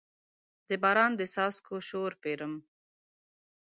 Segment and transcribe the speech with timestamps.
[0.67, 2.53] د باران د څاڅکو شور پیرم